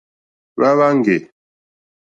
[0.55, 1.15] Hwá hwáŋɡè.